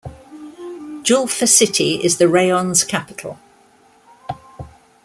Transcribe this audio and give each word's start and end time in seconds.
Julfa 1.03 1.47
city 1.47 2.03
is 2.03 2.17
the 2.17 2.27
rayon's 2.27 2.83
capital. 2.83 3.37